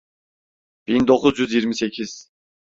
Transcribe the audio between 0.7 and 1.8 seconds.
Bin dokuz yüz yirmi